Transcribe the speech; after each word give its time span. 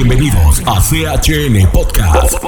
Bienvenidos 0.00 0.62
a 0.64 0.80
CHN 0.80 1.72
Podcast, 1.72 2.40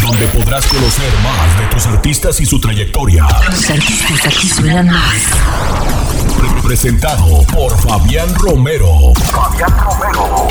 donde 0.00 0.26
podrás 0.28 0.66
conocer 0.66 1.12
más 1.22 1.60
de 1.60 1.66
tus 1.66 1.86
artistas 1.86 2.40
y 2.40 2.46
su 2.46 2.58
trayectoria. 2.58 3.26
Los 3.50 3.68
artistas 3.68 4.24
aquí 4.24 4.48
suenan 4.48 4.86
más. 4.86 5.22
Presentado 6.64 7.42
por 7.52 7.76
Fabián 7.76 8.34
Romero. 8.36 9.12
Fabián 9.30 9.70
Romero. 9.84 10.48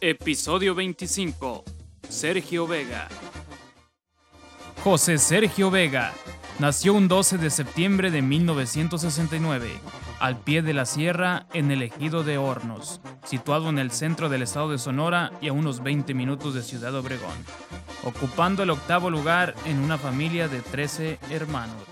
Episodio 0.00 0.76
25. 0.76 1.64
Sergio 2.08 2.68
Vega. 2.68 3.08
José 4.84 5.18
Sergio 5.18 5.72
Vega 5.72 6.12
nació 6.60 6.94
un 6.94 7.08
12 7.08 7.38
de 7.38 7.50
septiembre 7.50 8.12
de 8.12 8.22
1969, 8.22 9.72
al 10.20 10.38
pie 10.38 10.62
de 10.62 10.74
la 10.74 10.86
sierra 10.86 11.46
en 11.52 11.70
el 11.70 11.82
ejido 11.82 12.24
de 12.24 12.38
Hornos, 12.38 13.00
situado 13.24 13.68
en 13.68 13.78
el 13.78 13.90
centro 13.90 14.28
del 14.28 14.42
estado 14.42 14.70
de 14.70 14.78
Sonora 14.78 15.32
y 15.40 15.48
a 15.48 15.52
unos 15.52 15.82
20 15.82 16.14
minutos 16.14 16.54
de 16.54 16.62
Ciudad 16.62 16.94
Obregón, 16.94 17.36
ocupando 18.04 18.62
el 18.62 18.70
octavo 18.70 19.10
lugar 19.10 19.54
en 19.64 19.78
una 19.78 19.98
familia 19.98 20.48
de 20.48 20.60
13 20.60 21.18
hermanos. 21.30 21.84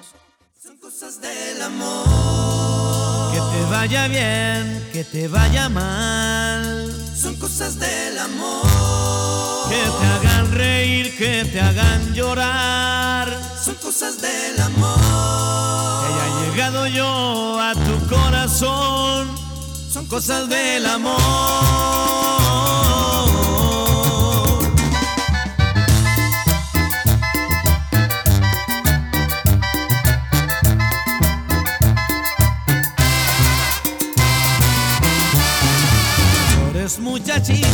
Son 0.63 0.77
cosas 0.79 1.21
del 1.21 1.63
amor. 1.63 3.33
Que 3.33 3.41
te 3.41 3.71
vaya 3.71 4.09
bien, 4.09 4.89
que 4.93 5.05
te 5.05 5.29
vaya 5.29 5.69
mal. 5.69 6.91
Son 7.15 7.35
cosas 7.37 7.79
del 7.79 8.19
amor. 8.19 9.69
Que 9.69 9.77
te 9.77 10.07
hagan 10.07 10.53
reír, 10.53 11.17
que 11.17 11.45
te 11.45 11.61
hagan 11.61 12.15
llorar. 12.15 13.44
Son 13.65 13.75
cosas 13.77 14.21
del 14.21 14.61
amor. 14.61 14.99
Que 14.99 16.21
haya 16.21 16.51
llegado 16.51 16.87
yo 16.87 17.59
a 17.59 17.73
tu 17.73 18.15
corazón. 18.15 19.35
Son 19.91 20.05
cosas 20.05 20.51
del 20.51 20.85
amor. 20.85 22.25
Muchachita, 37.01 37.69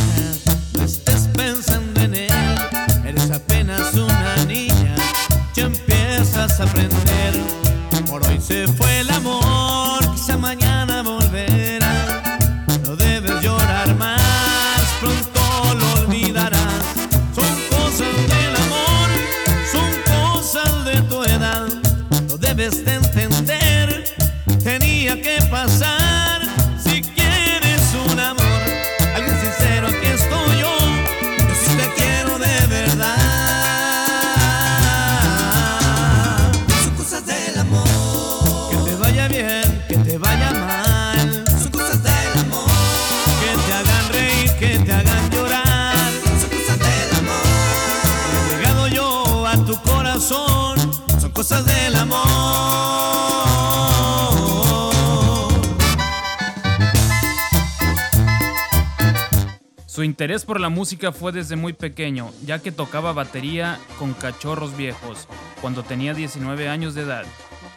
Su 60.01 60.05
interés 60.05 60.47
por 60.47 60.59
la 60.61 60.71
música 60.71 61.13
fue 61.13 61.31
desde 61.31 61.57
muy 61.57 61.75
pequeño, 61.75 62.31
ya 62.47 62.59
que 62.59 62.73
tocaba 62.73 63.13
batería 63.13 63.79
con 63.99 64.15
cachorros 64.15 64.75
viejos, 64.75 65.29
cuando 65.61 65.83
tenía 65.83 66.15
19 66.15 66.71
años 66.71 66.95
de 66.95 67.03
edad, 67.03 67.27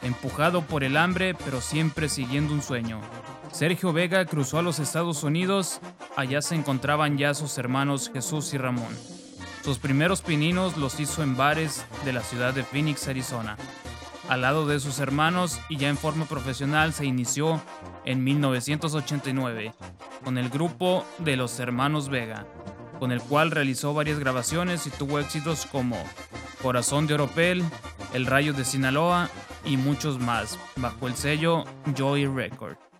empujado 0.03 0.61
por 0.61 0.85
el 0.85 0.95
hambre 0.95 1.35
pero 1.35 1.59
siempre 1.59 2.07
siguiendo 2.07 2.53
un 2.53 2.61
sueño. 2.61 3.01
Sergio 3.51 3.91
Vega 3.91 4.23
cruzó 4.23 4.59
a 4.59 4.61
los 4.61 4.79
Estados 4.79 5.23
Unidos, 5.23 5.81
allá 6.15 6.41
se 6.41 6.55
encontraban 6.55 7.17
ya 7.17 7.33
sus 7.33 7.57
hermanos 7.57 8.09
Jesús 8.13 8.53
y 8.53 8.57
Ramón. 8.57 8.95
Sus 9.61 9.77
primeros 9.77 10.21
pininos 10.21 10.77
los 10.77 11.01
hizo 11.01 11.23
en 11.23 11.35
bares 11.35 11.85
de 12.05 12.13
la 12.13 12.21
ciudad 12.21 12.53
de 12.53 12.63
Phoenix, 12.63 13.05
Arizona. 13.09 13.57
Al 14.29 14.43
lado 14.43 14.65
de 14.65 14.79
sus 14.79 14.99
hermanos 14.99 15.59
y 15.67 15.75
ya 15.75 15.89
en 15.89 15.97
forma 15.97 16.23
profesional 16.23 16.93
se 16.93 17.05
inició 17.05 17.61
en 18.05 18.23
1989 18.23 19.73
con 20.23 20.37
el 20.37 20.49
grupo 20.49 21.05
de 21.19 21.35
los 21.35 21.59
Hermanos 21.59 22.09
Vega, 22.09 22.45
con 22.99 23.11
el 23.11 23.21
cual 23.21 23.51
realizó 23.51 23.93
varias 23.93 24.19
grabaciones 24.19 24.87
y 24.87 24.89
tuvo 24.89 25.19
éxitos 25.19 25.65
como 25.65 25.97
Corazón 26.61 27.07
de 27.07 27.15
Oropel, 27.15 27.63
El 28.13 28.25
Rayo 28.25 28.53
de 28.53 28.65
Sinaloa 28.65 29.29
y 29.65 29.77
muchos 29.77 30.19
más, 30.19 30.57
bajo 30.77 31.07
el 31.07 31.15
sello 31.15 31.65
Joy 31.95 32.25
Record. 32.25 32.92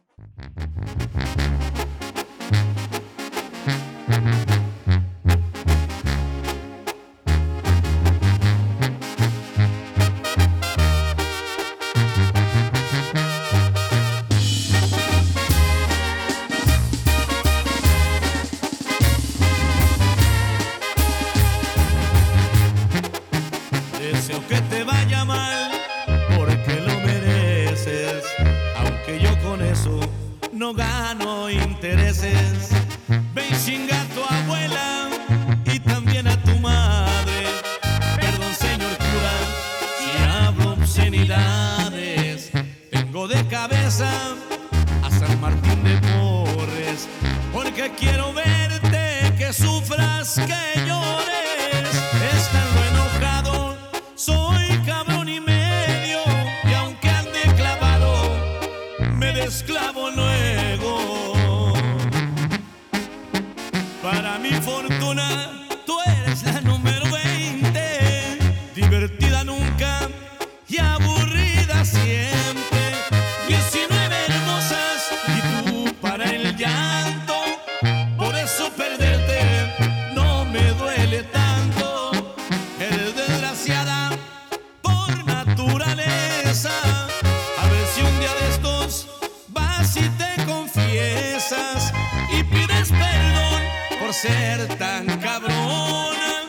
Ser 94.13 94.68
tan 94.77 95.07
cabrona. 95.19 96.44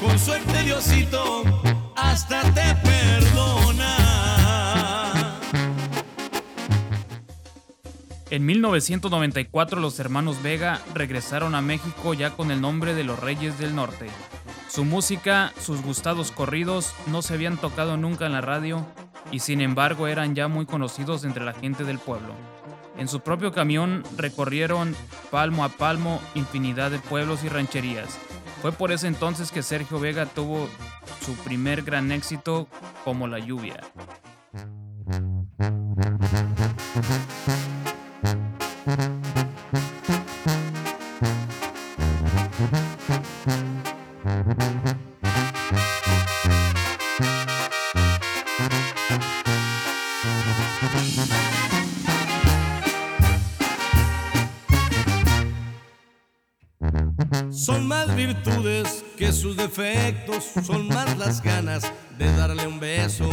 Con 0.00 0.18
suerte 0.18 0.62
Diosito 0.64 1.44
hasta 1.96 2.42
te 2.52 2.74
perdona. 2.84 3.96
En 8.28 8.44
1994 8.44 9.80
los 9.80 9.98
hermanos 9.98 10.42
Vega 10.42 10.82
regresaron 10.94 11.54
a 11.54 11.62
México 11.62 12.12
ya 12.12 12.30
con 12.30 12.50
el 12.50 12.60
nombre 12.60 12.94
de 12.94 13.04
los 13.04 13.18
Reyes 13.18 13.58
del 13.58 13.74
Norte. 13.74 14.08
Su 14.68 14.84
música, 14.84 15.54
sus 15.58 15.80
gustados 15.80 16.32
corridos 16.32 16.92
no 17.06 17.22
se 17.22 17.32
habían 17.32 17.56
tocado 17.56 17.96
nunca 17.96 18.26
en 18.26 18.32
la 18.32 18.42
radio 18.42 18.86
y 19.32 19.40
sin 19.40 19.62
embargo 19.62 20.06
eran 20.06 20.34
ya 20.34 20.48
muy 20.48 20.66
conocidos 20.66 21.24
entre 21.24 21.44
la 21.44 21.54
gente 21.54 21.84
del 21.84 21.98
pueblo. 21.98 22.34
En 22.98 23.08
su 23.08 23.20
propio 23.20 23.52
camión 23.52 24.02
recorrieron 24.16 24.96
palmo 25.30 25.64
a 25.64 25.68
palmo 25.68 26.20
infinidad 26.34 26.90
de 26.90 26.98
pueblos 26.98 27.44
y 27.44 27.48
rancherías. 27.48 28.18
Fue 28.62 28.72
por 28.72 28.90
ese 28.90 29.06
entonces 29.06 29.52
que 29.52 29.62
Sergio 29.62 30.00
Vega 30.00 30.26
tuvo 30.26 30.68
su 31.24 31.34
primer 31.44 31.82
gran 31.82 32.10
éxito 32.10 32.68
como 33.04 33.26
La 33.26 33.38
lluvia. 33.38 33.80
Virtudes 58.16 59.04
que 59.16 59.30
sus 59.30 59.56
defectos, 59.56 60.44
son 60.66 60.88
más 60.88 61.16
las 61.18 61.42
ganas 61.42 61.84
de 62.18 62.34
darle 62.34 62.66
un 62.66 62.80
beso. 62.80 63.28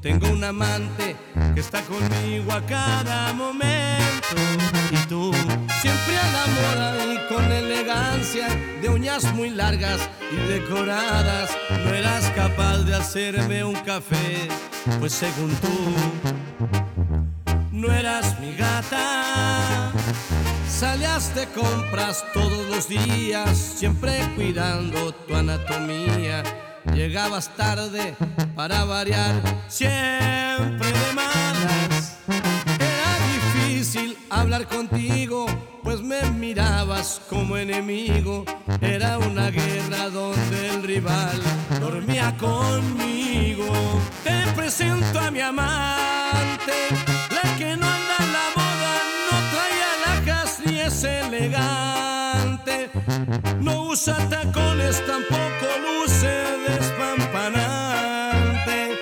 Tengo 0.00 0.30
un 0.30 0.42
amante 0.42 1.14
que 1.54 1.60
está 1.60 1.82
conmigo 1.82 2.50
a 2.50 2.64
cada 2.64 3.32
momento. 3.34 4.36
Y 4.90 4.96
tú, 5.06 5.32
siempre 5.80 6.16
a 6.16 6.32
la 6.32 6.46
moda 6.54 7.14
y 7.14 7.34
con 7.34 7.52
elegancia, 7.52 8.48
de 8.80 8.88
uñas 8.88 9.32
muy 9.34 9.50
largas 9.50 10.00
y 10.30 10.36
decoradas, 10.48 11.50
no 11.84 11.94
eras 11.94 12.24
capaz 12.34 12.78
de 12.78 12.94
hacerme 12.94 13.64
un 13.64 13.74
café, 13.74 14.48
pues 14.98 15.12
según 15.12 15.50
tú, 15.56 15.92
no 17.70 17.92
eras 17.92 18.40
mi 18.40 18.54
gata. 18.54 19.92
Salías 20.82 21.32
de 21.36 21.46
compras 21.46 22.24
todos 22.34 22.66
los 22.68 22.88
días, 22.88 23.56
siempre 23.56 24.18
cuidando 24.34 25.12
tu 25.12 25.36
anatomía. 25.36 26.42
Llegabas 26.92 27.54
tarde 27.54 28.16
para 28.56 28.82
variar, 28.82 29.32
siempre 29.68 30.88
de 30.88 31.12
malas. 31.14 32.18
Era 32.26 33.16
difícil 33.32 34.18
hablar 34.28 34.66
contigo, 34.66 35.46
pues 35.84 36.00
me 36.00 36.20
mirabas 36.32 37.22
como 37.30 37.56
enemigo. 37.56 38.44
Era 38.80 39.18
una 39.18 39.50
guerra 39.50 40.10
donde 40.10 40.68
el 40.68 40.82
rival 40.82 41.40
dormía 41.78 42.36
conmigo. 42.36 43.72
Te 44.24 44.50
presento 44.56 45.20
a 45.20 45.30
mi 45.30 45.42
amante, 45.42 46.72
No 53.60 53.88
usa 53.88 54.16
tacones, 54.28 55.04
tampoco 55.06 55.66
luce 55.80 56.30
despampanante. 56.68 58.98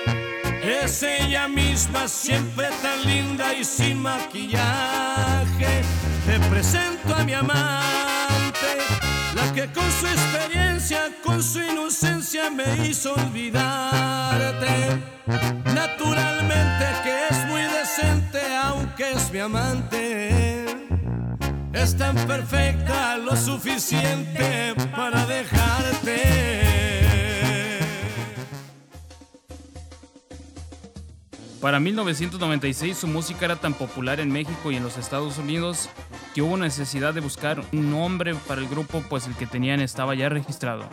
Es 0.63 1.03
ella 1.03 1.47
misma, 1.47 2.07
siempre 2.07 2.69
tan 2.81 3.05
linda 3.05 3.53
y 3.53 3.63
sin 3.63 4.01
maquillaje. 4.01 5.83
Te 6.25 6.39
presento 6.49 7.13
a 7.15 7.23
mi 7.23 7.33
amante, 7.33 8.79
la 9.35 9.53
que 9.53 9.71
con 9.71 9.91
su 9.91 10.07
experiencia, 10.07 11.11
con 11.23 11.43
su 11.43 11.61
inocencia 11.61 12.49
me 12.49 12.87
hizo 12.87 13.13
olvidarte. 13.13 14.99
Naturalmente 15.75 16.87
que 17.03 17.27
es 17.29 17.45
muy 17.47 17.61
decente, 17.61 18.41
aunque 18.63 19.11
es 19.11 19.31
mi 19.31 19.37
amante. 19.39 20.50
Es 21.73 21.97
tan 21.97 22.15
perfecta 22.27 23.17
lo 23.17 23.35
suficiente 23.35 24.75
para 24.95 25.25
dejarte. 25.25 26.61
Para 31.61 31.79
1996 31.79 32.97
su 32.97 33.07
música 33.07 33.45
era 33.45 33.55
tan 33.55 33.73
popular 33.73 34.19
en 34.19 34.31
México 34.31 34.71
y 34.71 34.75
en 34.75 34.83
los 34.83 34.97
Estados 34.97 35.37
Unidos 35.37 35.89
que 36.33 36.41
hubo 36.41 36.57
necesidad 36.57 37.13
de 37.13 37.21
buscar 37.21 37.63
un 37.71 37.91
nombre 37.91 38.35
para 38.47 38.61
el 38.61 38.67
grupo 38.67 39.03
pues 39.09 39.27
el 39.27 39.35
que 39.35 39.45
tenían 39.45 39.79
estaba 39.79 40.15
ya 40.15 40.27
registrado. 40.27 40.83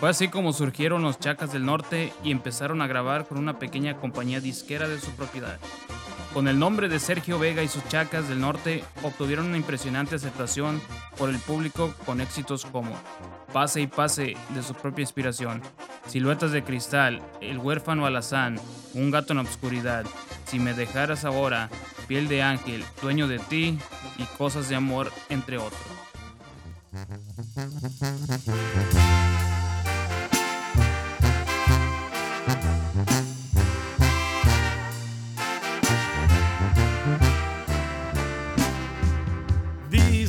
Fue 0.00 0.08
así 0.08 0.28
como 0.28 0.52
surgieron 0.52 1.02
los 1.02 1.18
Chacas 1.18 1.52
del 1.52 1.66
Norte 1.66 2.12
y 2.22 2.30
empezaron 2.30 2.80
a 2.82 2.86
grabar 2.86 3.26
con 3.26 3.38
una 3.38 3.58
pequeña 3.58 3.96
compañía 3.96 4.40
disquera 4.40 4.88
de 4.88 5.00
su 5.00 5.10
propiedad. 5.10 5.58
Con 6.32 6.48
el 6.48 6.58
nombre 6.58 6.88
de 6.88 6.98
Sergio 6.98 7.38
Vega 7.38 7.62
y 7.62 7.68
sus 7.68 7.86
Chacas 7.88 8.28
del 8.28 8.40
Norte 8.40 8.84
obtuvieron 9.02 9.46
una 9.46 9.56
impresionante 9.56 10.16
aceptación 10.16 10.82
por 11.16 11.30
el 11.30 11.38
público 11.38 11.94
con 12.04 12.20
éxitos 12.20 12.66
como 12.66 12.94
Pase 13.52 13.80
y 13.80 13.86
Pase 13.86 14.36
de 14.50 14.62
su 14.62 14.74
propia 14.74 15.02
inspiración, 15.02 15.62
Siluetas 16.06 16.52
de 16.52 16.62
Cristal, 16.62 17.22
El 17.40 17.58
huérfano 17.58 18.04
alazán, 18.04 18.60
Un 18.94 19.10
gato 19.10 19.32
en 19.32 19.38
la 19.38 19.42
obscuridad, 19.42 20.04
Si 20.44 20.58
me 20.58 20.74
dejaras 20.74 21.24
ahora, 21.24 21.70
Piel 22.06 22.28
de 22.28 22.42
ángel, 22.42 22.84
Dueño 23.00 23.28
de 23.28 23.38
ti 23.38 23.78
y 24.18 24.24
Cosas 24.36 24.68
de 24.68 24.76
amor, 24.76 25.10
entre 25.30 25.58
otros. 25.58 25.80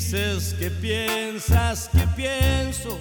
Dices 0.10 0.56
que 0.58 0.72
piensas 0.72 1.90
que 1.90 2.08
pienso 2.16 2.98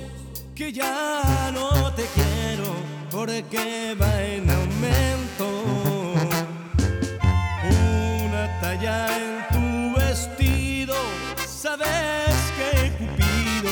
que 0.57 0.73
ya 0.73 1.53
no 1.55 1.93
te 1.93 2.05
quiero 2.07 2.75
porque 3.13 3.95
va 3.95 4.23
en 4.25 4.51
aumento. 4.51 5.47
Una 8.25 8.61
talla 8.61 9.07
en 9.19 9.47
tu 9.53 9.97
vestido, 9.97 10.97
sabes 11.47 12.35
que 12.59 12.91
Cupido 12.99 13.71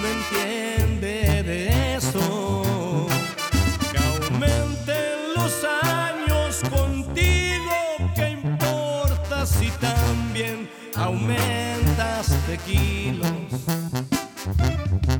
no 0.00 0.08
entiende 0.08 1.42
de 1.42 1.96
eso. 1.96 3.06
Que 3.92 3.98
aumenten 3.98 5.34
los 5.36 5.52
años 5.82 6.62
contigo, 6.70 7.74
¿qué 8.14 8.30
importa 8.30 9.44
si 9.44 9.70
también 9.72 10.79
aumentas 11.00 12.28
de 12.46 12.58
kilos? 12.58 13.30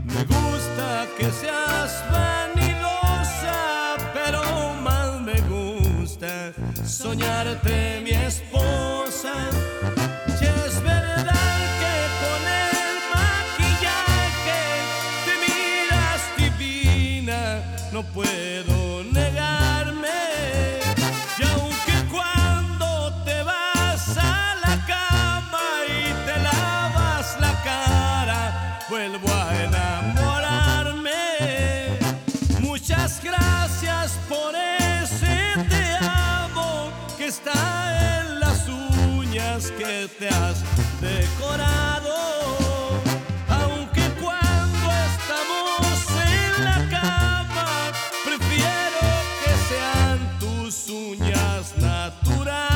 Me 0.05 0.25
gusta 0.25 1.06
que 1.17 1.31
seas 1.31 2.05
vanidosa, 2.13 3.58
pero 4.13 4.43
más 4.82 5.20
me 5.20 5.41
gusta 5.43 6.53
soñarte 6.84 8.01
mi 8.05 8.09
enamorarme. 29.65 31.11
Muchas 32.61 33.23
gracias 33.23 34.13
por 34.29 34.55
ese 34.55 35.55
te 35.69 35.97
amo 36.01 36.91
que 37.17 37.27
está 37.27 38.21
en 38.21 38.41
las 38.41 38.69
uñas 38.69 39.71
que 39.73 40.09
te 40.19 40.29
has 40.29 40.63
decorado. 41.01 42.15
Aunque 43.49 44.03
cuando 44.21 44.91
estamos 45.11 46.01
en 46.27 46.65
la 46.65 46.79
cama, 46.89 47.93
prefiero 48.25 49.01
que 49.43 49.53
sean 49.69 50.39
tus 50.39 50.89
uñas 50.89 51.75
naturales 51.79 52.71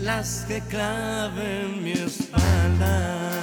las 0.00 0.44
que 0.46 0.60
claven 0.68 1.82
mi 1.82 1.92
espalda. 1.92 3.33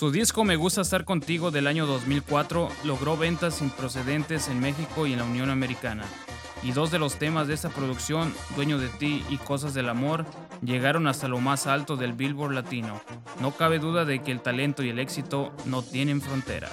Su 0.00 0.10
disco 0.10 0.44
Me 0.44 0.56
gusta 0.56 0.80
estar 0.80 1.04
contigo 1.04 1.50
del 1.50 1.66
año 1.66 1.84
2004 1.84 2.70
logró 2.84 3.18
ventas 3.18 3.56
sin 3.56 3.68
procedentes 3.68 4.48
en 4.48 4.58
México 4.58 5.06
y 5.06 5.12
en 5.12 5.18
la 5.18 5.26
Unión 5.26 5.50
Americana. 5.50 6.06
Y 6.62 6.72
dos 6.72 6.90
de 6.90 6.98
los 6.98 7.16
temas 7.16 7.48
de 7.48 7.52
esta 7.52 7.68
producción, 7.68 8.32
Dueño 8.56 8.78
de 8.78 8.88
ti 8.88 9.22
y 9.28 9.36
Cosas 9.36 9.74
del 9.74 9.90
Amor, 9.90 10.24
llegaron 10.62 11.06
hasta 11.06 11.28
lo 11.28 11.38
más 11.38 11.66
alto 11.66 11.98
del 11.98 12.14
Billboard 12.14 12.54
Latino. 12.54 12.98
No 13.42 13.50
cabe 13.50 13.78
duda 13.78 14.06
de 14.06 14.22
que 14.22 14.32
el 14.32 14.40
talento 14.40 14.82
y 14.82 14.88
el 14.88 15.00
éxito 15.00 15.52
no 15.66 15.82
tienen 15.82 16.22
fronteras. 16.22 16.72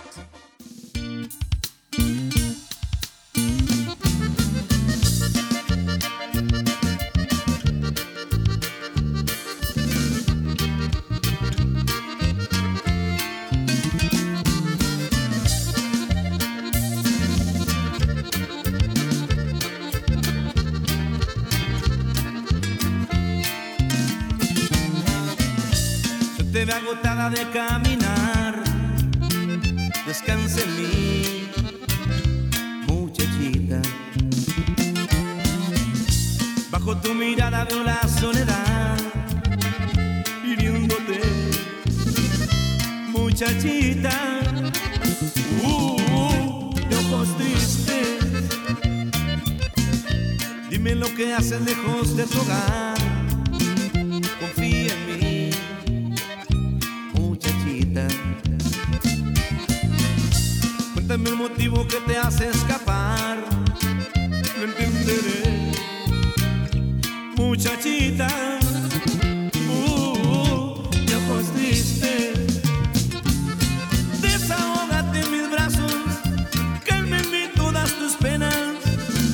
Ve 26.65 26.73
agotada 26.73 27.29
de 27.29 27.49
caminar. 27.51 28.63
Descansa 30.05 30.61
en 30.61 30.75
mí, 30.77 31.51
muchachita. 32.87 33.81
Bajo 36.71 36.97
tu 36.97 37.13
mirada 37.13 37.65
veo 37.65 37.83
la 37.83 38.01
soledad, 38.07 38.97
hiriéndote, 40.43 41.21
muchachita. 43.09 44.13
Uh, 45.63 45.97
uh, 46.11 46.73
de 46.89 46.95
ojos 46.95 47.27
tristes. 47.37 48.45
Dime 50.69 50.95
lo 50.95 51.13
que 51.15 51.33
haces 51.33 51.61
lejos 51.61 52.15
de 52.15 52.25
tu 52.25 52.39
hogar. 52.39 53.06
El 61.27 61.35
motivo 61.35 61.85
que 61.85 61.97
te 62.07 62.17
hace 62.17 62.47
escapar. 62.47 63.37
Lo 64.57 64.63
entenderé, 64.63 65.73
muchachita. 67.35 68.29
Uh, 69.69 70.89
de 71.05 71.15
ojos 71.15 71.51
tristes. 71.53 72.61
Desahógate 74.21 75.19
mis 75.29 75.51
brazos, 75.51 75.93
cálmenme 76.85 77.49
todas 77.55 77.91
tus 77.99 78.13
penas 78.13 78.55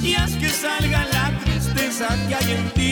y 0.02 0.16
haz 0.16 0.32
que 0.38 0.50
salga 0.50 1.06
la 1.14 1.40
tristeza 1.44 2.08
que 2.28 2.36
hay 2.36 2.52
en 2.54 2.70
ti. 2.72 2.83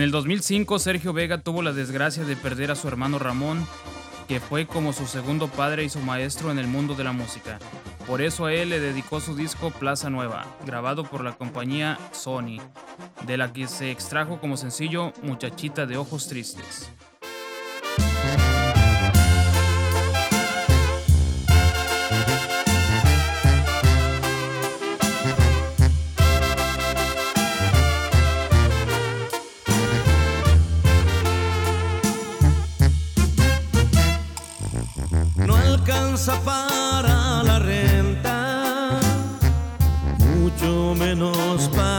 En 0.00 0.04
el 0.04 0.12
2005, 0.12 0.78
Sergio 0.78 1.12
Vega 1.12 1.42
tuvo 1.42 1.60
la 1.60 1.74
desgracia 1.74 2.24
de 2.24 2.34
perder 2.34 2.70
a 2.70 2.74
su 2.74 2.88
hermano 2.88 3.18
Ramón, 3.18 3.66
que 4.28 4.40
fue 4.40 4.66
como 4.66 4.94
su 4.94 5.06
segundo 5.06 5.48
padre 5.48 5.84
y 5.84 5.90
su 5.90 5.98
maestro 5.98 6.50
en 6.50 6.58
el 6.58 6.68
mundo 6.68 6.94
de 6.94 7.04
la 7.04 7.12
música. 7.12 7.58
Por 8.06 8.22
eso 8.22 8.46
a 8.46 8.54
él 8.54 8.70
le 8.70 8.80
dedicó 8.80 9.20
su 9.20 9.36
disco 9.36 9.70
Plaza 9.70 10.08
Nueva, 10.08 10.46
grabado 10.64 11.04
por 11.04 11.22
la 11.22 11.32
compañía 11.32 11.98
Sony, 12.12 12.62
de 13.26 13.36
la 13.36 13.52
que 13.52 13.68
se 13.68 13.90
extrajo 13.90 14.40
como 14.40 14.56
sencillo 14.56 15.12
Muchachita 15.22 15.84
de 15.84 15.98
Ojos 15.98 16.28
Tristes. 16.28 16.90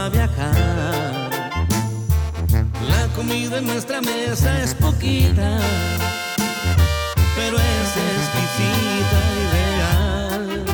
Viajar. 0.08 1.30
La 2.88 3.06
comida 3.14 3.58
en 3.58 3.66
nuestra 3.66 4.00
mesa 4.00 4.62
es 4.62 4.74
poquita, 4.74 5.58
pero 7.36 7.56
es 7.58 7.96
exquisita 8.14 9.18
y 9.38 9.44
real. 9.56 10.64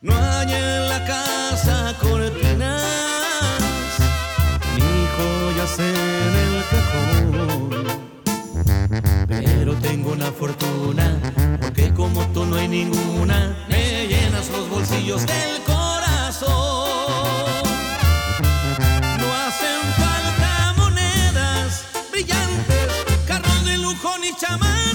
No 0.00 0.14
hay 0.14 0.52
en 0.52 0.88
la 0.88 1.04
casa 1.06 1.94
cortinas, 2.00 2.82
ni 4.76 4.92
joyas 5.16 5.78
en 5.78 6.32
el 6.44 6.54
cajón. 6.72 7.28
Pero 9.28 9.74
tengo 9.76 10.12
una 10.12 10.30
fortuna, 10.30 11.18
porque 11.60 11.92
como 11.94 12.26
tú 12.28 12.44
no 12.44 12.56
hay 12.56 12.68
ninguna, 12.68 13.56
me 13.68 14.06
llenas 14.06 14.50
los 14.50 14.68
bolsillos 14.68 15.26
del 15.26 15.62
corazón. 15.66 16.87
De 24.00 24.30
lujo 24.30 24.87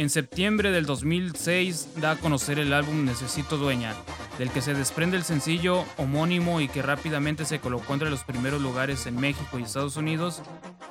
En 0.00 0.08
septiembre 0.08 0.70
del 0.70 0.86
2006 0.86 1.96
da 1.96 2.12
a 2.12 2.16
conocer 2.16 2.58
el 2.58 2.72
álbum 2.72 3.04
Necesito 3.04 3.58
Dueña, 3.58 3.94
del 4.38 4.50
que 4.50 4.62
se 4.62 4.72
desprende 4.72 5.18
el 5.18 5.24
sencillo 5.24 5.84
homónimo 5.98 6.62
y 6.62 6.68
que 6.68 6.80
rápidamente 6.80 7.44
se 7.44 7.60
colocó 7.60 7.92
entre 7.92 8.08
los 8.08 8.24
primeros 8.24 8.62
lugares 8.62 9.04
en 9.04 9.16
México 9.16 9.58
y 9.58 9.62
Estados 9.64 9.98
Unidos, 9.98 10.40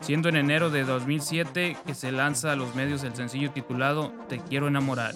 siendo 0.01 0.29
en 0.29 0.35
enero 0.35 0.69
de 0.69 0.83
2007 0.83 1.75
que 1.87 1.95
se 1.95 2.11
lanza 2.11 2.51
a 2.51 2.55
los 2.55 2.75
medios 2.75 3.03
el 3.03 3.15
sencillo 3.15 3.49
titulado 3.49 4.13
Te 4.29 4.37
quiero 4.37 4.67
enamorar, 4.67 5.15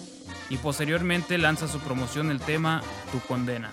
y 0.50 0.56
posteriormente 0.56 1.38
lanza 1.38 1.68
su 1.68 1.78
promoción 1.78 2.32
el 2.32 2.40
tema 2.40 2.82
Tu 3.12 3.20
condena. 3.20 3.70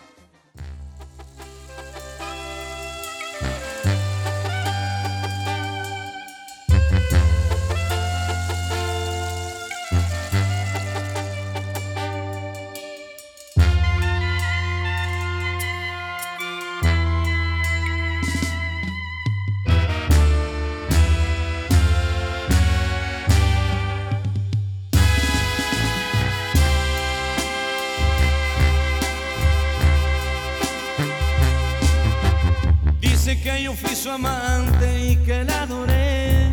Amante 34.12 35.12
y 35.12 35.16
que 35.18 35.44
la 35.44 35.62
adoré. 35.64 36.50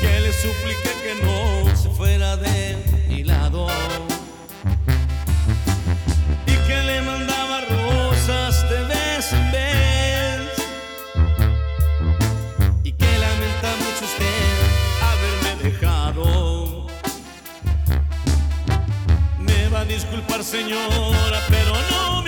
Que 0.00 0.20
le 0.20 0.32
supliqué 0.32 0.92
que 1.04 1.14
no 1.24 1.76
se 1.76 1.88
fuera 1.90 2.36
de 2.36 2.76
mi 3.08 3.24
lado. 3.24 3.68
Y 6.46 6.54
que 6.66 6.82
le 6.82 7.00
mandaba 7.02 7.62
rosas 7.62 8.68
de 8.70 8.84
vez 8.84 9.32
en 9.32 9.52
vez. 9.52 10.50
Y 12.84 12.92
que 12.92 13.18
lamenta 13.18 13.68
mucho 13.82 14.04
usted 14.04 14.52
haberme 15.10 15.70
dejado. 15.70 16.86
Me 19.38 19.68
va 19.68 19.80
a 19.80 19.84
disculpar 19.84 20.44
señora, 20.44 21.40
pero 21.48 21.72
no 21.90 22.19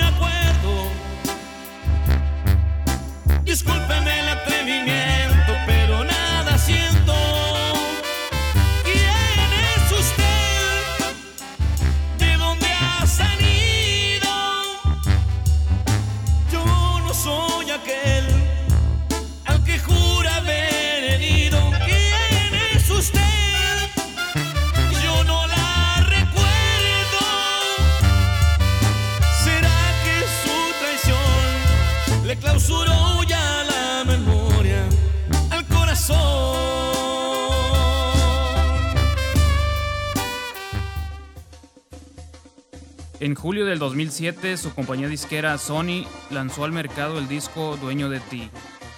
En 43.22 43.36
julio 43.36 43.66
del 43.66 43.78
2007, 43.78 44.56
su 44.56 44.74
compañía 44.74 45.06
disquera 45.06 45.56
Sony 45.56 46.04
lanzó 46.30 46.64
al 46.64 46.72
mercado 46.72 47.20
el 47.20 47.28
disco 47.28 47.76
Dueño 47.76 48.10
de 48.10 48.18
ti, 48.18 48.50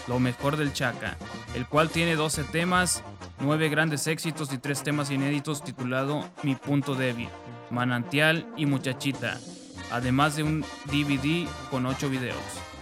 lo 0.08 0.18
mejor 0.18 0.56
del 0.56 0.72
Chaca, 0.72 1.18
el 1.54 1.66
cual 1.66 1.90
tiene 1.90 2.16
12 2.16 2.44
temas, 2.44 3.02
9 3.40 3.68
grandes 3.68 4.06
éxitos 4.06 4.50
y 4.54 4.56
3 4.56 4.82
temas 4.82 5.10
inéditos 5.10 5.62
titulado 5.62 6.26
Mi 6.42 6.54
punto 6.54 6.94
débil, 6.94 7.28
Manantial 7.70 8.48
y 8.56 8.64
Muchachita, 8.64 9.38
además 9.92 10.36
de 10.36 10.44
un 10.44 10.64
DVD 10.86 11.46
con 11.70 11.84
8 11.84 12.08
videos. 12.08 12.73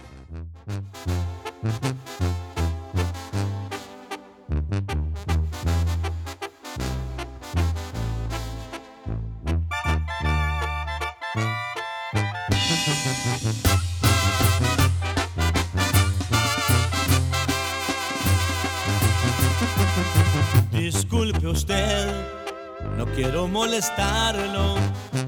No 22.97 23.05
quiero 23.15 23.47
molestarlo. 23.47 24.75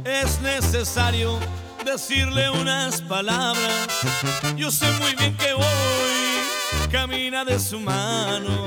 Es 0.03 0.41
necesario 0.41 1.39
decirle 1.85 2.49
unas 2.49 3.01
palabras. 3.01 3.87
Yo 4.55 4.69
sé 4.71 4.85
muy 4.99 5.15
bien 5.15 5.35
que 5.37 5.53
hoy 5.53 6.89
camina 6.91 7.45
de 7.45 7.59
su 7.59 7.79
mano, 7.79 8.65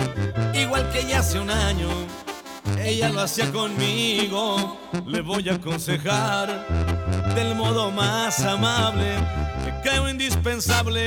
igual 0.54 0.90
que 0.90 1.04
ya 1.06 1.20
hace 1.20 1.38
un 1.38 1.50
año. 1.50 1.88
Ella 2.80 3.10
lo 3.10 3.20
hacía 3.20 3.50
conmigo, 3.52 4.78
le 5.06 5.20
voy 5.20 5.48
a 5.48 5.54
aconsejar 5.54 6.66
del 7.34 7.54
modo 7.54 7.90
más 7.90 8.40
amable 8.40 9.16
que 9.64 9.88
creo 9.88 10.08
indispensable 10.08 11.06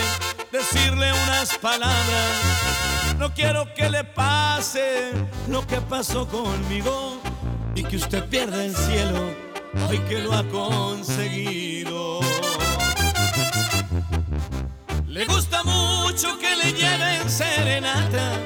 decirle 0.51 1.11
unas 1.11 1.57
palabras. 1.57 2.90
No 3.21 3.31
quiero 3.35 3.71
que 3.75 3.87
le 3.87 4.03
pase 4.03 5.11
lo 5.47 5.61
que 5.67 5.79
pasó 5.79 6.27
conmigo 6.27 7.21
y 7.75 7.83
que 7.83 7.97
usted 7.97 8.27
pierda 8.27 8.65
el 8.65 8.75
cielo 8.75 9.29
hoy 9.87 9.99
que 10.09 10.17
lo 10.17 10.33
ha 10.33 10.43
conseguido. 10.45 12.21
Le 15.05 15.25
gusta 15.25 15.63
mucho 15.63 16.35
que 16.39 16.55
le 16.55 16.73
lleven 16.73 17.29
serenata, 17.29 18.39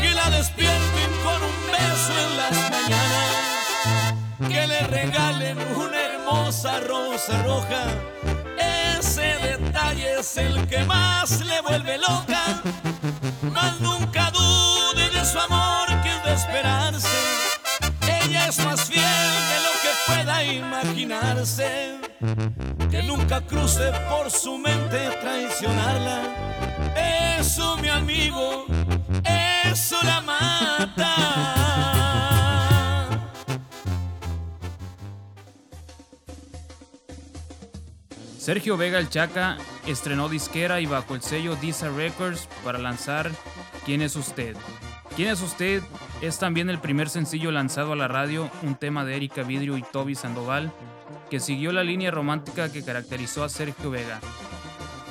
que 0.00 0.14
la 0.14 0.30
despierten 0.30 1.10
con 1.24 1.42
un 1.42 1.58
beso 1.72 2.12
en 2.26 2.36
las 2.36 2.70
mañanas, 2.70 4.14
que 4.48 4.66
le 4.68 4.80
regalen 4.86 5.58
una 5.76 6.00
hermosa 6.00 6.78
rosa 6.78 7.42
roja. 7.42 7.86
Ese 9.00 9.34
detalle 9.42 10.20
es 10.20 10.36
el 10.36 10.64
que 10.68 10.84
más 10.84 11.40
le 11.44 11.60
vuelve 11.60 11.98
loca. 11.98 12.62
Que 22.90 23.00
nunca 23.04 23.40
cruce 23.42 23.92
por 24.10 24.28
su 24.28 24.58
mente 24.58 24.98
traicionarla. 25.20 27.36
Eso, 27.38 27.76
mi 27.76 27.88
amigo, 27.88 28.66
eso 29.64 29.96
la 30.02 30.20
mata. 30.20 31.14
Sergio 38.36 38.76
Vega 38.76 38.98
el 38.98 39.08
Chaca 39.08 39.58
estrenó 39.86 40.28
disquera 40.28 40.80
y 40.80 40.86
bajo 40.86 41.14
el 41.14 41.22
sello 41.22 41.54
Disa 41.56 41.90
Records 41.90 42.48
para 42.64 42.78
lanzar 42.78 43.30
¿Quién 43.84 44.02
es 44.02 44.16
usted? 44.16 44.56
¿Quién 45.16 45.30
es 45.30 45.40
usted? 45.40 45.82
Es 46.20 46.38
también 46.38 46.68
el 46.68 46.78
primer 46.78 47.08
sencillo 47.08 47.50
lanzado 47.50 47.92
a 47.92 47.96
la 47.96 48.06
radio, 48.06 48.50
un 48.62 48.74
tema 48.74 49.04
de 49.04 49.16
Erika 49.16 49.42
Vidrio 49.42 49.78
y 49.78 49.82
Toby 49.82 50.14
Sandoval, 50.14 50.72
que 51.28 51.40
siguió 51.40 51.72
la 51.72 51.84
línea 51.84 52.10
romántica 52.10 52.70
que 52.72 52.84
caracterizó 52.84 53.44
a 53.44 53.48
Sergio 53.48 53.90
Vega. 53.90 54.20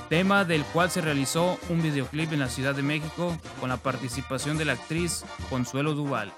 Tema 0.10 0.46
del 0.46 0.64
cual 0.64 0.90
se 0.90 1.02
realizó 1.02 1.60
un 1.70 1.82
videoclip 1.82 2.32
en 2.34 2.40
la 2.40 2.50
Ciudad 2.50 2.76
de 2.76 2.84
México 2.84 3.38
con 3.60 3.70
la 3.70 3.78
participación 3.78 4.58
de 4.58 4.66
la 4.66 4.74
actriz 4.74 5.26
Consuelo 5.50 5.94
Duval. 5.94 6.32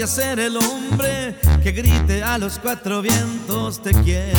Voy 0.00 0.04
a 0.04 0.06
ser 0.06 0.40
el 0.40 0.56
hombre 0.56 1.36
que 1.62 1.72
grite 1.72 2.22
a 2.24 2.38
los 2.38 2.58
cuatro 2.58 3.02
vientos 3.02 3.82
te 3.82 3.90
quiero. 3.90 4.38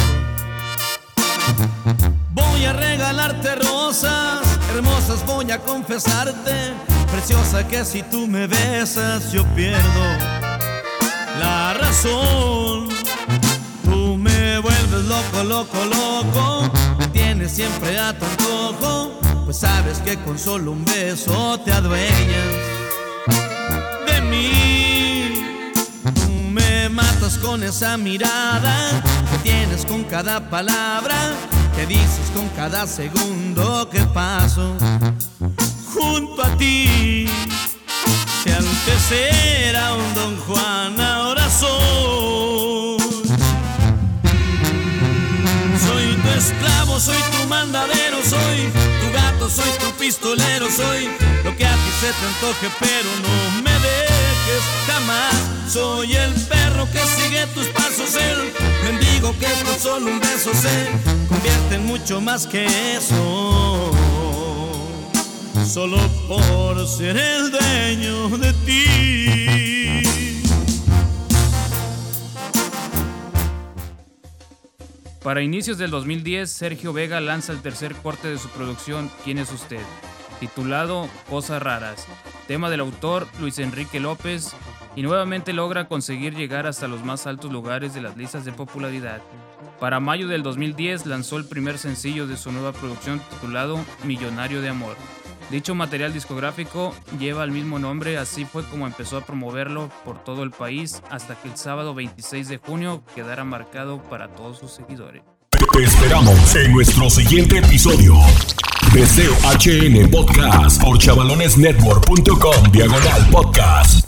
Voy 2.32 2.66
a 2.66 2.74
regalarte 2.74 3.54
rosas, 3.58 4.42
hermosas 4.74 5.24
voy 5.28 5.52
a 5.52 5.60
confesarte, 5.60 6.74
preciosa 7.12 7.68
que 7.68 7.86
si 7.86 8.02
tú 8.02 8.26
me 8.26 8.48
besas 8.48 9.32
yo 9.32 9.46
pierdo 9.54 10.04
la 11.40 11.76
razón. 11.76 12.90
Tú 13.84 14.18
me 14.18 14.58
vuelves 14.58 15.06
loco, 15.06 15.44
loco, 15.44 15.78
loco, 15.86 16.72
me 16.98 17.08
tienes 17.10 17.52
siempre 17.52 18.00
a 18.00 18.18
tu 18.18 18.26
antojo, 18.26 19.12
pues 19.46 19.58
sabes 19.58 20.00
que 20.00 20.18
con 20.24 20.40
solo 20.40 20.72
un 20.72 20.84
beso 20.86 21.60
te 21.60 21.72
adueñas 21.72 22.71
matas 26.92 27.38
con 27.38 27.64
esa 27.64 27.98
mirada 27.98 29.02
que 29.32 29.38
tienes 29.40 29.86
con 29.86 30.04
cada 30.04 30.50
palabra, 30.50 31.16
que 31.76 31.86
dices 31.86 32.32
con 32.36 32.48
cada 32.50 32.86
segundo 32.86 33.90
que 33.90 34.02
paso 34.14 34.76
junto 35.94 36.44
a 36.44 36.58
ti. 36.58 37.28
Si 38.44 38.50
antes 38.52 39.12
era 39.12 39.94
un 39.94 40.14
don 40.14 40.38
Juan, 40.38 41.00
ahora 41.00 41.50
soy. 41.50 43.00
Soy 45.86 46.16
tu 46.22 46.30
esclavo, 46.30 47.00
soy 47.00 47.18
tu 47.32 47.48
mandadero, 47.48 48.18
soy 48.24 48.70
tu 49.02 49.12
gato, 49.14 49.50
soy 49.50 49.70
tu 49.80 49.92
pistolero, 49.98 50.68
soy 50.70 51.10
lo 51.44 51.56
que 51.56 51.66
a 51.66 51.74
ti 51.74 51.92
se 52.02 52.12
te 52.14 52.26
antoje, 52.28 52.70
pero 52.80 53.10
no 53.24 53.62
me 53.62 53.72
dejes 54.52 54.64
jamás. 54.88 55.50
Soy 55.68 56.14
el 56.14 56.34
perro 56.34 56.88
que 56.92 57.00
sigue 57.00 57.46
tus 57.54 57.68
pasos, 57.68 58.16
el 58.16 58.54
mendigo 58.84 59.34
que 59.40 59.48
con 59.66 59.80
solo 59.80 60.12
un 60.12 60.20
beso 60.20 60.54
se 60.54 60.90
convierte 61.30 61.76
en 61.76 61.86
mucho 61.86 62.20
más 62.20 62.46
que 62.46 62.66
eso. 62.96 63.92
Solo 65.66 65.98
por 66.28 66.86
ser 66.88 67.16
el 67.16 67.52
dueño 67.52 68.38
de 68.38 68.54
ti. 68.66 70.02
Para 75.24 75.44
inicios 75.44 75.78
del 75.78 75.92
2010, 75.92 76.52
Sergio 76.52 76.94
Vega 76.94 77.22
lanza 77.22 77.54
el 77.54 77.62
tercer 77.62 77.96
corte 77.96 78.28
de 78.28 78.40
su 78.40 78.50
producción 78.50 79.12
¿Quién 79.24 79.38
es 79.38 79.52
usted? 79.52 79.80
Titulado 80.42 81.08
Cosas 81.30 81.62
Raras, 81.62 82.08
tema 82.48 82.72
del 82.72 82.80
autor 82.80 83.28
Luis 83.40 83.60
Enrique 83.60 84.00
López, 84.00 84.56
y 84.96 85.04
nuevamente 85.04 85.54
logra 85.54 85.88
conseguir 85.88 86.36
llegar 86.36 86.66
hasta 86.66 86.88
los 86.88 87.06
más 87.06 87.28
altos 87.28 87.52
lugares 87.52 87.94
de 87.94 88.02
las 88.02 88.18
listas 88.18 88.44
de 88.44 88.52
popularidad. 88.52 89.22
Para 89.80 90.00
mayo 90.00 90.28
del 90.28 90.42
2010 90.42 91.06
lanzó 91.06 91.38
el 91.38 91.46
primer 91.46 91.78
sencillo 91.78 92.26
de 92.26 92.38
su 92.38 92.52
nueva 92.52 92.74
producción 92.74 93.20
titulado 93.20 93.80
Millonario 94.04 94.62
de 94.62 94.70
Amor. 94.70 94.98
Dicho 95.52 95.76
material 95.76 96.12
discográfico 96.12 96.96
lleva 97.20 97.44
el 97.44 97.52
mismo 97.52 97.78
nombre, 97.78 98.18
así 98.18 98.44
fue 98.44 98.64
como 98.64 98.88
empezó 98.88 99.18
a 99.18 99.26
promoverlo 99.26 99.92
por 100.04 100.24
todo 100.24 100.42
el 100.42 100.50
país 100.50 101.04
hasta 101.12 101.36
que 101.36 101.50
el 101.50 101.58
sábado 101.58 101.94
26 101.94 102.50
de 102.50 102.58
junio 102.58 103.04
quedara 103.14 103.44
marcado 103.44 104.02
para 104.02 104.28
todos 104.30 104.58
sus 104.58 104.72
seguidores. 104.72 105.22
Te 105.52 105.84
esperamos 105.84 106.56
en 106.56 106.74
nuestro 106.74 107.10
siguiente 107.12 107.60
episodio. 107.60 108.16
Deseo 108.94 109.34
Podcast 110.10 110.82
por 110.82 110.98
chavalonesnetwork.com 110.98 112.72
diagonal 112.72 113.30
podcast. 113.32 114.06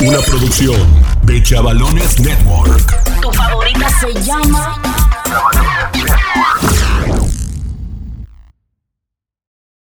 Una 0.00 0.18
producción 0.18 0.76
de 1.22 1.40
Chavalones 1.44 2.18
Network. 2.18 3.20
Tu 3.20 3.32
favorita 3.32 3.88
se 4.00 4.12
llama 4.22 4.82